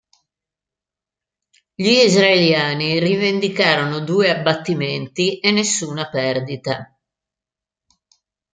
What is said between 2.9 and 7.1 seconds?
rivendicarono due abbattimenti e nessuna perdita.